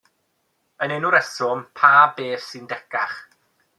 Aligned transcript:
Yn 0.83 0.93
enw 0.95 1.11
rheswm, 1.15 1.61
pa 1.77 1.91
beth 2.15 2.47
sy 2.47 2.61
decach? 2.73 3.19